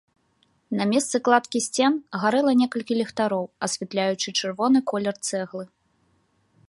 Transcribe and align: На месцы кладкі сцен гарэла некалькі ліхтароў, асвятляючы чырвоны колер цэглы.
На 0.77 0.85
месцы 0.93 1.19
кладкі 1.27 1.59
сцен 1.65 1.93
гарэла 2.23 2.51
некалькі 2.61 2.93
ліхтароў, 3.01 3.45
асвятляючы 3.67 4.27
чырвоны 4.41 4.79
колер 4.93 5.15
цэглы. 5.29 5.65